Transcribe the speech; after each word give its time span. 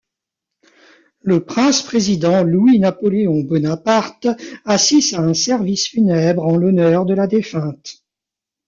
Le 1.21 1.45
prince-président 1.45 2.41
Louis-Napoléon 2.43 3.41
Bonaparte 3.43 4.29
assiste 4.65 5.13
à 5.13 5.19
un 5.21 5.35
service 5.35 5.89
funèbre 5.89 6.43
en 6.43 6.57
l’honneur 6.57 7.05
de 7.05 7.13
la 7.13 7.27
défunte. 7.27 8.03